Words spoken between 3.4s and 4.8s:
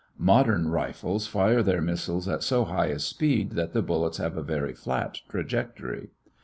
that the bullets have a very